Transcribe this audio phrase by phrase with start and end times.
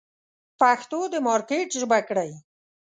[0.59, 2.31] پښتو د مارکېټ ژبه کړئ.